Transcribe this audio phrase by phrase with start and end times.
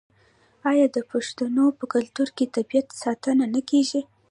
[0.69, 4.01] آیا د پښتنو په کلتور کې د طبیعت ساتنه نه کیږي؟